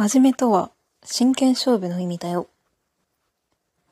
[0.00, 0.70] 真面目とは
[1.04, 2.48] 真剣勝負の意味だよ。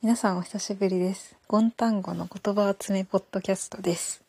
[0.00, 1.36] 皆さんお久しぶりです。
[1.46, 4.22] ゴンタンゴの言葉集めポッドキャストです。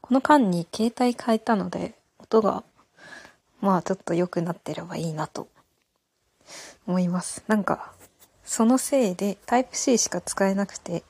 [0.00, 2.62] この間に携帯変えたので、音が
[3.60, 5.48] まあちょっと良くなってればいいなと
[6.86, 7.42] 思います。
[7.48, 7.92] なんか、
[8.44, 11.02] そのせいでタイプ C しか使えなくて、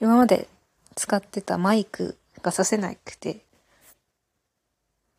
[0.00, 0.46] 今まで
[0.94, 3.40] 使ってたマイクがさせなくて、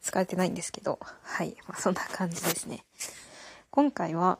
[0.02, 1.55] 使えてないんですけど、はい。
[1.68, 2.84] まあ、そんな感じですね。
[3.70, 4.40] 今回は、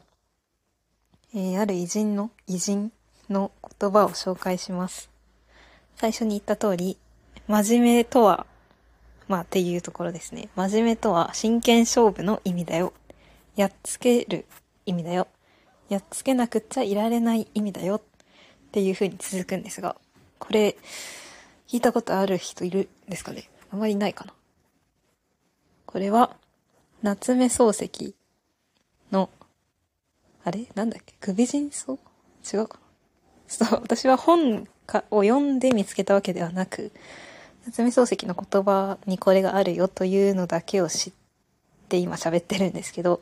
[1.34, 2.92] えー、ある偉人の、偉人
[3.30, 5.10] の言葉を紹介します。
[5.96, 6.98] 最初に言った通り、
[7.48, 8.46] 真面目とは、
[9.28, 10.50] まあっていうところですね。
[10.56, 12.94] 真面目とは真剣勝負の意味だよ。
[13.56, 14.46] やっつける
[14.86, 15.28] 意味だよ。
[15.90, 17.96] やっつけなくっちゃいられない意味だよ。
[17.96, 18.02] っ
[18.72, 19.96] ていう風に続くんですが、
[20.40, 20.76] これ、
[21.68, 23.50] 聞いたことある人いるんですかね？
[23.72, 24.34] あまりないかな。
[25.92, 26.36] これは、
[27.02, 28.16] 夏目漱石
[29.12, 29.30] の、
[30.44, 30.68] あれ？
[30.76, 31.14] なんだっけ？
[31.20, 32.80] 首人草違うか
[33.50, 33.66] な？
[33.66, 36.92] そう、私は本かを読んで見つけたわけではなく、
[37.66, 41.14] 夏目漱石の言葉にこれがあるよというのだけを知っ
[41.90, 43.22] て今喋ってるんですけど、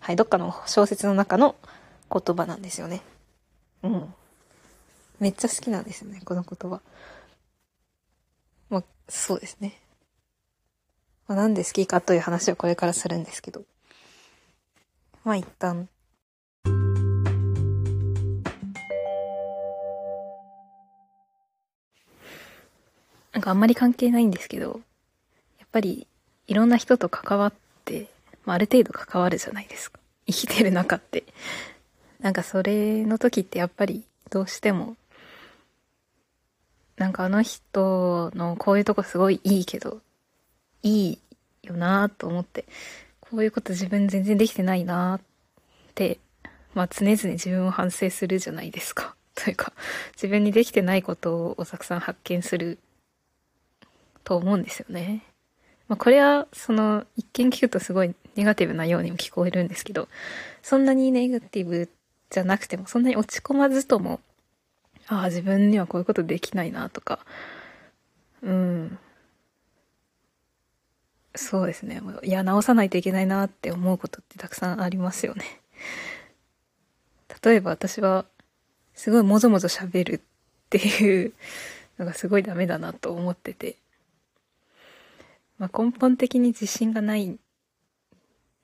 [0.00, 1.54] はい、どっかの小説の中の
[2.10, 3.02] 言葉なんですよね。
[3.82, 4.14] うん。
[5.20, 6.80] めっちゃ好きなんですよね、この言葉。
[8.70, 9.78] まあ、そうですね。
[11.32, 13.62] まあ、なんで好きかという話をこれからするんですけど。
[15.24, 15.88] まあ一旦。
[23.32, 24.82] なんかあんまり関係ないんですけど、
[25.58, 26.06] やっぱり
[26.48, 27.52] いろんな人と関わっ
[27.86, 28.08] て、
[28.44, 30.00] まあ、ある程度関わるじゃないですか。
[30.28, 31.24] 生きてる中って。
[32.20, 34.98] なんかそれの時ってやっぱりどうしても、
[36.98, 40.02] なんかあの人のこういうとこすごいいいけど、
[40.82, 41.18] いい
[41.62, 42.64] よなと思って、
[43.20, 45.20] こういうこと自分全然できてないなっ
[45.94, 46.18] て、
[46.74, 49.14] まあ常々自分を反省するじゃないですか。
[49.34, 49.72] というか、
[50.14, 52.78] 自分にできてないことをたくさん発見する
[54.24, 55.22] と思うんですよね。
[55.88, 60.08] まあこれは、その、一見聞くとすごいネガティブなようにも聞こえるんですけど、
[60.62, 61.88] そんなにネガティブ
[62.30, 64.20] じゃなくても、そんなに落ち込まずとも、
[65.06, 67.20] ああ、自分にはこういうことできないなとか、
[68.42, 68.98] うん。
[71.34, 72.00] そうですね。
[72.22, 75.44] いや、直さないといけないなって思うことってたくさんありますよね。
[77.42, 78.26] 例えば私は、
[78.94, 80.20] すごいもぞもぞ喋るっ
[80.68, 81.32] ていう
[81.98, 83.76] のがすごいダメだなと思ってて。
[85.58, 87.36] まあ、根本的に自信がないっ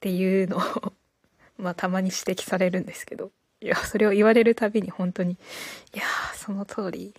[0.00, 0.92] ていうのを
[1.56, 3.32] まあ、たまに指摘されるんですけど。
[3.60, 5.36] いや、それを言われるたびに本当に、い
[5.96, 6.04] や、
[6.36, 7.14] その通り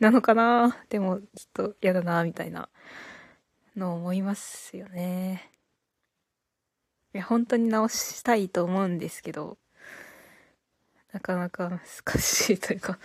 [0.00, 2.68] なのかなでも、ちょっと嫌だなみたいな
[3.76, 5.50] のを思いますよね。
[7.14, 9.58] いや、本当に直したいと思うんですけど、
[11.12, 12.98] なかなか難しいというか、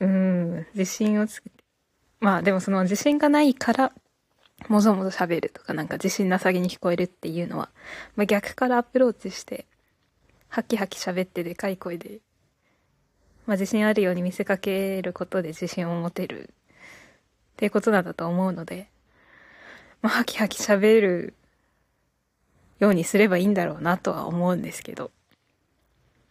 [0.00, 1.62] うん、自信をつけて。
[2.18, 3.92] まあでもその自信がないから、
[4.68, 7.70] もぞもぞ喋るとかなんか自信なさげに聞こえるっていうのは、
[8.16, 9.66] まあ逆からアプローチして、
[10.48, 12.20] ハキハキ喋ってでかい声で、
[13.46, 18.91] まあ自信あるように見せかけることで自信を持てるっていうことなんだと思うので、
[20.02, 21.34] まあハキハキ喋る
[22.80, 25.12] ようにすればいいんだろうなとは思うんですけど、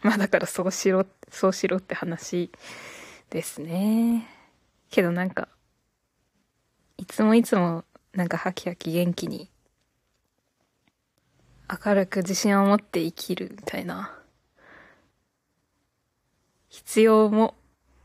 [0.02, 2.52] まあだからそうしろ、そうしろって話
[3.30, 4.28] ですね。
[4.90, 5.48] けどなんか、
[6.98, 9.50] いつもいつもなんかハキハキ元気に
[11.86, 14.14] 明るく自信を持って生きるみたいな
[16.68, 17.56] 必要も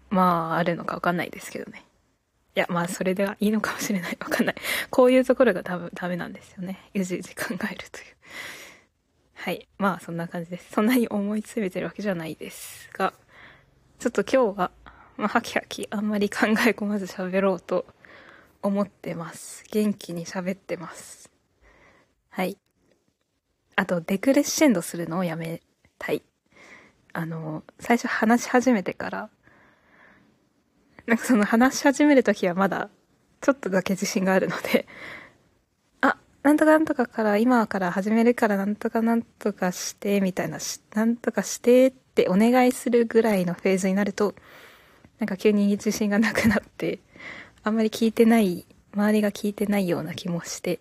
[0.08, 1.85] まああるのかわかんないですけどね。
[2.56, 4.16] いやまあそれではいいのかもしれない。
[4.18, 4.54] わかんない。
[4.90, 6.90] こういうところが多分ダメなんですよね。
[6.94, 8.06] うじうじ考えるという。
[9.34, 9.68] はい。
[9.76, 10.72] まあそんな感じです。
[10.72, 13.12] そんなに思い詰めてるわけじゃないですが、
[13.98, 14.70] ちょっと今日は、
[15.18, 17.86] まあ、ハキハキあんまり考え込まず喋ろうと
[18.62, 19.62] 思ってます。
[19.70, 21.30] 元気に喋ってます。
[22.30, 22.56] はい。
[23.76, 25.60] あと、デクレッシェンドするのをやめ
[25.98, 26.22] たい。
[27.12, 29.30] あの、最初話し始めてから、
[31.08, 32.90] なんかその話し始めるときはまだ、
[33.40, 34.88] ちょっとだけ自信があるので、
[36.02, 40.58] あ、なんとかなんとかから、今から始めるからなんとかなんとかして、みたいな、
[40.94, 44.34] なんとかしてってお願いするぐらいのフェーズになると、
[45.20, 46.98] なんか急に自信がなくなって、
[47.62, 50.80] あんまり聞いてない、周りが聞いてないような気もして、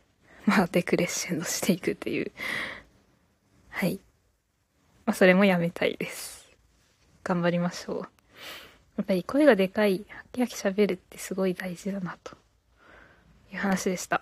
[0.46, 2.32] まあ、デクレッシェンドしていくっていう。
[3.68, 4.00] はい。
[5.04, 6.48] まあ、それもやめたいです。
[7.24, 8.08] 頑張りましょう。
[8.96, 12.36] やっぱり声がでかい、ハキハキ喋るってすごい大事だな、と
[13.52, 14.16] いう話でした。
[14.16, 14.20] っ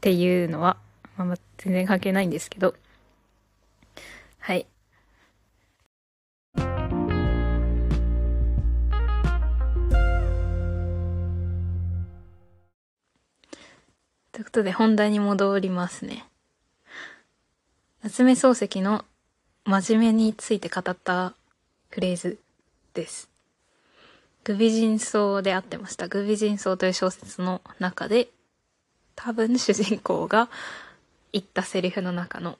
[0.00, 0.76] ていうのは、
[1.16, 2.74] まあ、全然関係ないんですけど。
[4.38, 4.66] はい。
[14.30, 16.24] ということで本題に戻りますね。
[18.04, 19.04] 夏目漱石の
[19.64, 21.34] 真面目について語った
[21.90, 22.38] フレーズ
[22.98, 23.30] です。
[24.44, 26.08] グビジンソウであってました。
[26.08, 28.28] グビジンソウという小説の中で、
[29.14, 30.48] 多分主人公が
[31.32, 32.58] 言ったセリフの中の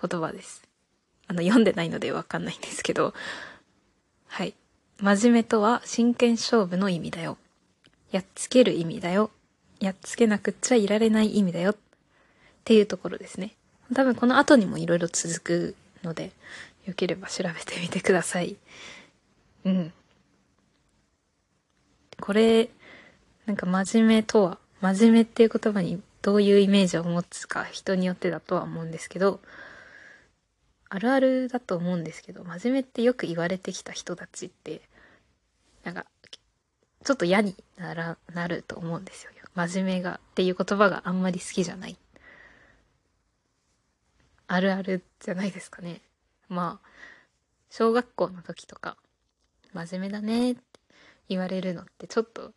[0.00, 0.62] 言葉です。
[1.26, 3.14] あの、読んでないのでわかんないんですけど、
[4.26, 4.54] はい。
[5.00, 7.36] 真面目とは真剣勝負の意味だよ。
[8.10, 9.30] やっつける意味だよ。
[9.80, 11.72] やっつけなくっちゃいられない意味だよ。
[11.72, 11.76] っ
[12.64, 13.54] ていうところですね。
[13.94, 16.32] 多分この後にも色々続くので、
[16.86, 18.56] よければ調べてみてください。
[19.64, 19.92] うん。
[22.20, 22.70] これ、
[23.46, 29.40] なんか真面目とは、真面目っていう言葉にどういうイメージを持つか人によってだとは思うんですけど、
[30.90, 34.82] あるあるだと思うんですけど、真面目ってよく言われてきた人たちって、
[35.84, 36.06] なんか、
[37.04, 39.32] ちょっと嫌になら、なると思うんですよ。
[39.58, 41.98] 真面目がっていう言葉があんまり好きじゃない。
[44.46, 46.00] あるあるじゃないですかね。
[46.48, 46.88] まあ、
[47.68, 48.96] 小学校の時とか、
[49.86, 50.60] 真面目だねって
[51.28, 52.52] 言われるのってちょっと、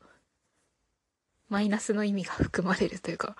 [1.49, 3.35] マイナスの意味が含まれるというか、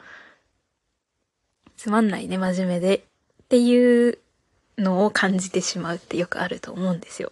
[1.78, 3.02] つまんないね、真面目でっ
[3.50, 4.20] ていう
[4.78, 7.32] のを感じてしまうってよくあると思うんですよ。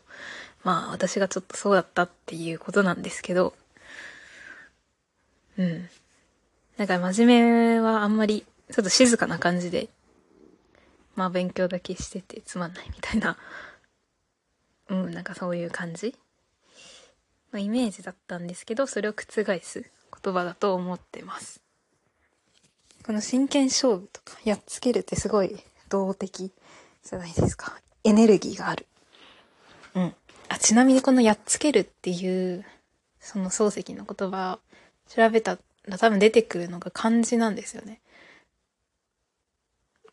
[0.64, 3.54] まあ、私がちょっとそうだったっていうことなんですけど、
[5.58, 5.90] うん。
[6.78, 9.90] なんか真面目はあんまり、ちょっと静かな感じで
[11.20, 13.36] まあ勉強だけしててつまんないみたいな、
[14.88, 16.16] うん、なんかそういう感じ
[17.54, 19.92] のイメージだったんですけど、それを覆す
[20.24, 21.62] 言葉だと思ってます。
[23.06, 25.58] この真剣勝負とかやっつけるってすごい
[25.90, 26.52] 動的
[27.04, 27.80] じゃないですか。
[28.04, 28.86] エネルギーがある。
[29.96, 30.16] うん。
[30.50, 32.66] あ、ちなみにこのやっつけるっていう、
[33.20, 34.60] その漱石の言葉
[35.08, 35.58] 調べた
[35.88, 38.02] ら多分出てくるのが漢字なんですよね。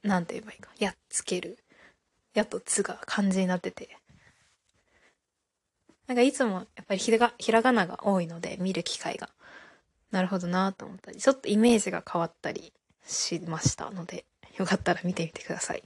[0.02, 0.70] なんて言えばいいか。
[0.78, 1.58] やっつける。
[2.34, 3.96] やとつが漢字になってて。
[6.06, 9.28] なんかいつもやっぱりひらがひらがなが多いので見る機会が。
[10.12, 12.72] なるほどなと思ったり、ちょっとイメージが変わったり
[13.04, 14.24] しましたので、
[14.56, 15.82] よかったら見てみてください。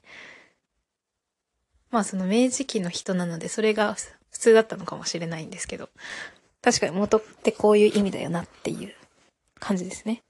[1.90, 3.94] まあその明治期の人なのでそれが
[4.30, 5.88] 普通だったのかもしれないんですけど、
[6.62, 8.94] 確かに元ってこういう意味だよなっていう
[9.58, 10.22] 感じですね。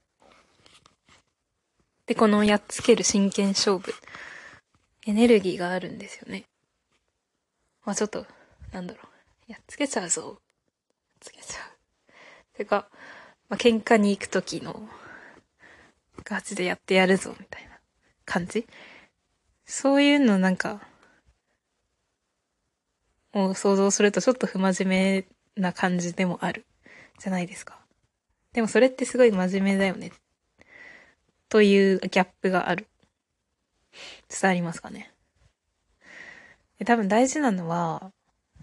[2.05, 3.93] で、このやっつける真剣勝負。
[5.05, 6.45] エネルギーがあるんですよね。
[7.85, 8.25] まあちょっと、
[8.71, 9.10] なんだろう。
[9.51, 10.21] やっつけちゃうぞ。
[10.21, 10.39] やっ
[11.19, 12.57] つけちゃう。
[12.57, 12.87] てか、
[13.49, 14.87] まあ、喧嘩に行く時の、
[16.23, 17.79] ガチでやってやるぞ、みたいな
[18.25, 18.65] 感じ？
[19.65, 20.81] そういうのなんか、
[23.33, 25.25] を想像するとちょっと不真面
[25.55, 26.65] 目な感じでもある。
[27.19, 27.79] じゃないですか。
[28.53, 30.11] でもそれってすごい真面目だよね
[31.49, 32.87] というギャップがある。
[34.29, 35.11] 伝わりますかね。
[36.85, 38.11] 多分大事なのは、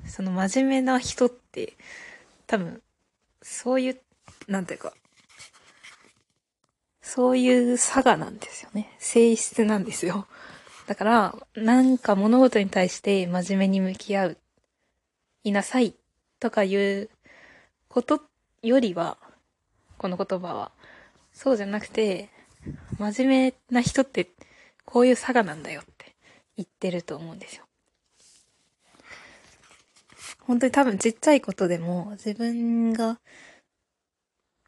[0.08, 1.74] その真面目な人って、
[2.46, 2.82] 多分、
[3.42, 4.00] そういう、
[4.46, 4.92] なんていうか、
[7.02, 8.94] そういう差がなんですよね。
[8.98, 10.26] 性質なんですよ。
[10.86, 14.38] だから、なんか物事に対して真面目に向き合う、
[15.44, 15.94] いなさい
[16.40, 17.10] とかいう
[17.88, 18.22] こと
[18.62, 19.16] よりは、
[19.96, 20.72] この言葉は、
[21.32, 22.30] そうじゃなくて、
[22.98, 24.28] 真面目な人って
[24.84, 26.16] こういう差がなんだよって
[26.56, 27.67] 言ってると思うんですよ。
[30.48, 33.20] 本当に多分ちっちゃいことでも自分が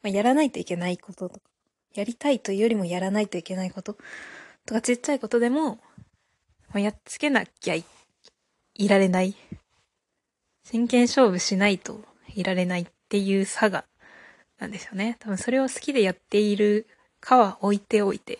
[0.02, 1.40] まやらないといけないこととか、
[1.94, 3.96] やりたいというよりもやらないといけないこと
[4.66, 5.78] とかちっちゃいことでも
[6.72, 7.84] ま、やっつけなきゃい
[8.75, 9.34] いられない。
[10.64, 13.84] 真剣勝負しないといられないっていう差が
[14.60, 15.16] なんですよね。
[15.18, 16.87] 多分それを好きでやっている
[17.20, 18.38] かは置いておいて、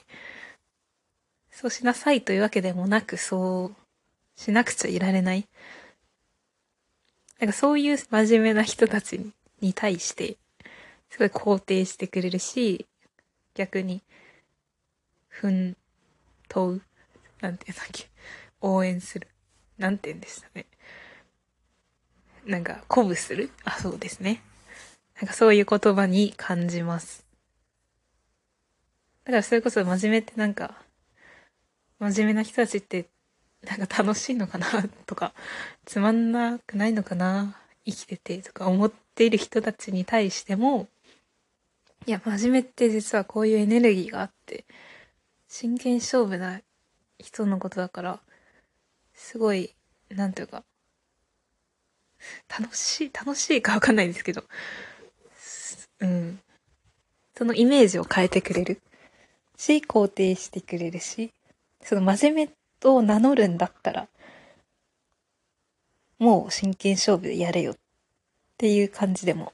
[1.51, 5.49] そうしなさいというわけでもなく、そうしなくちゃいられない。
[7.41, 10.37] なんかそういう真面目な人たちに対して、
[11.09, 12.87] すごい肯定してくれるし、
[13.55, 14.03] 逆に、
[15.29, 15.77] 奮
[16.49, 16.81] 闘
[17.41, 18.09] なんて言うんだっけ
[18.61, 19.29] 応援する。
[19.79, 20.67] なんて言うんでしたね。
[22.45, 24.43] なんか、鼓舞するあ、そうですね。
[25.17, 27.25] なんかそういう言葉に感じます。
[29.25, 30.77] だからそれこそ真面目ってなんか、
[31.99, 33.09] 真面目な人たちって、
[33.63, 34.67] なんか楽しいのかな
[35.07, 35.35] とか、
[35.85, 40.89] つまんなくないのかな生きててとか思っている人たちに対しても、
[42.07, 44.65] いや、真面目って実はこういうエネルギーがあって、
[45.49, 46.61] 真剣勝負な
[47.19, 48.21] 人のことだから、
[49.15, 49.75] すごい、
[50.09, 50.65] なんていうか、
[52.49, 54.45] 楽しい、楽しいかわかんないですけど、
[56.01, 56.41] うん。
[57.37, 58.81] そのイメージを変えてくれる
[59.57, 61.33] し、肯定してくれるし、
[61.83, 62.51] その真面目っ
[62.83, 64.09] を名乗るんだったら、
[66.19, 67.77] もう真剣勝負でやれよっ
[68.59, 69.53] ていう感じでも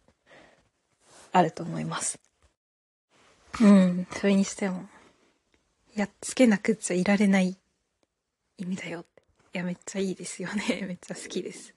[1.32, 2.18] あると思います。
[3.60, 4.88] うん、それにしても、
[5.94, 7.56] やっつけなくちゃいられない
[8.58, 9.22] 意味だよって。
[9.54, 10.82] いや、めっちゃいいですよね。
[10.86, 11.74] めっちゃ好きです。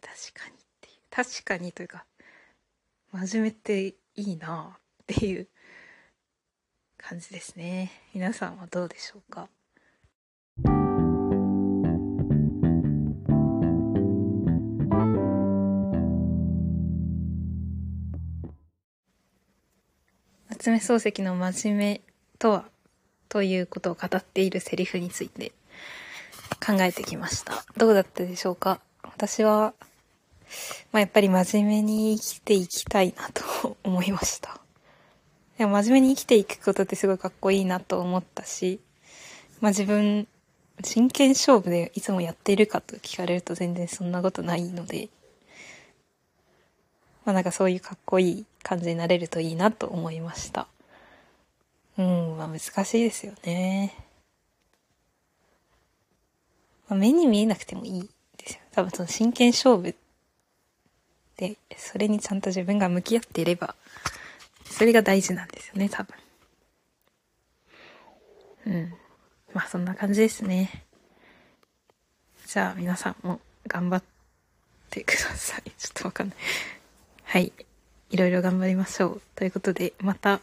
[0.00, 1.00] 確かにっていう。
[1.10, 2.04] 確かにというか、
[3.12, 5.48] 真面目っていいなっていう
[6.98, 7.90] 感じですね。
[8.12, 9.48] 皆さんはどうでしょうか？
[20.64, 22.00] 夏目漱石の真面目
[22.38, 22.64] とは
[23.28, 25.52] ということを語っているセリフについて
[26.66, 27.66] 考えてきました。
[27.76, 28.80] どうだったでしょうか？
[29.02, 29.74] 私は、
[30.90, 34.58] まあ、やっぱり真面目に生きていきたいなと 思いました。
[35.58, 38.80] でも真面目に生きていくことってすごいかっこいいなと思ったし、
[39.60, 40.26] まあ自分、
[40.82, 45.10] 真剣勝負でいつもやっているかと聞かれると全然そんなことないので、
[47.24, 50.66] まあなんかそういうかっこいい感じになれるといいなと思いました。
[51.96, 53.94] うん、まあ難しいですよね。
[56.88, 58.60] まあ、目に見えなくてもいいですよ。
[58.72, 59.94] 多分その真剣勝負
[61.36, 63.74] で、それにちゃんと自分が向き合っていれば、
[64.64, 66.14] それが大事なんですよね、多分。
[68.66, 68.94] うん。
[69.52, 70.84] まあそんな感じですね。
[72.46, 74.02] じゃあ皆さんも頑張っ
[74.90, 75.70] てください。
[75.78, 76.36] ちょっとわかんない。
[77.34, 77.52] はい。
[78.10, 79.22] いろいろ頑張りましょう。
[79.34, 80.40] ということで、また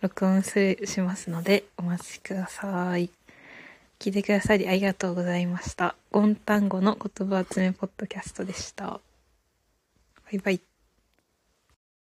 [0.00, 3.10] 録音するしますので、お待ちください。
[3.98, 5.94] 聞いてくださりありがとうございました。
[6.10, 8.86] ゴン単語の言葉集めポッドキャストでした。
[8.86, 9.00] バ
[10.32, 10.71] イバイ。